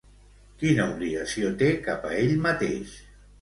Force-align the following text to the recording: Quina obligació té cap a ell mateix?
Quina 0.61 0.87
obligació 0.93 1.51
té 1.59 1.69
cap 1.89 2.09
a 2.09 2.15
ell 2.23 2.35
mateix? 2.47 2.97